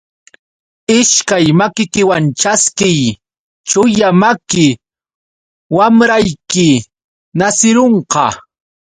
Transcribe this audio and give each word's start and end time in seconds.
Ishkay 0.99 1.45
makikiwan 1.59 2.23
ćhaskiy, 2.39 3.01
chulla 3.69 4.09
maki 4.21 4.67
wamrayki 5.75 6.69
nasirunqa. 7.37 8.25